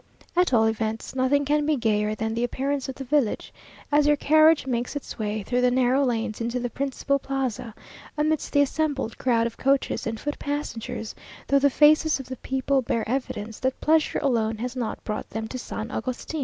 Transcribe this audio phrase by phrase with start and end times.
[0.35, 3.53] At all events, nothing can be gayer than the appearance of the village,
[3.91, 7.75] as your carriage makes its way through the narrow lanes into the principal plaza,
[8.17, 11.13] amidst the assembled crowd of coaches and foot passengers;
[11.47, 15.47] though the faces of the people bear evidence that pleasure alone has not brought them
[15.49, 16.39] to San Agustin.